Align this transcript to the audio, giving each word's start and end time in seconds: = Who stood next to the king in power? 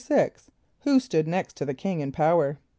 = 0.43 0.79
Who 0.79 0.99
stood 0.99 1.27
next 1.27 1.55
to 1.57 1.63
the 1.65 1.75
king 1.75 1.99
in 1.99 2.11
power? 2.11 2.57